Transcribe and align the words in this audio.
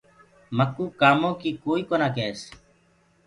مڪوُ 0.57 0.83
ڪآمو 1.01 1.29
ڪيٚ 1.41 1.59
ڪوئي 1.63 1.81
ڪونآ 1.89 2.07
ڪيس۔ 2.15 2.39